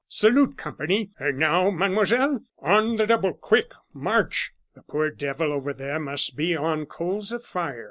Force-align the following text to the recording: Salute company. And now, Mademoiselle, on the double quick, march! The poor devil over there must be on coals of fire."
Salute 0.09 0.57
company. 0.57 1.11
And 1.19 1.37
now, 1.37 1.69
Mademoiselle, 1.69 2.41
on 2.57 2.95
the 2.95 3.05
double 3.05 3.33
quick, 3.33 3.71
march! 3.93 4.51
The 4.73 4.81
poor 4.81 5.11
devil 5.11 5.53
over 5.53 5.73
there 5.73 5.99
must 5.99 6.35
be 6.35 6.55
on 6.55 6.87
coals 6.87 7.31
of 7.31 7.43
fire." 7.45 7.79